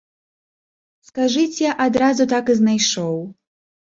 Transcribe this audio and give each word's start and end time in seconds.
Скажыце, 1.09 1.67
адразу 1.85 2.23
так 2.33 2.45
і 2.55 2.59
знайшоў. 2.61 3.15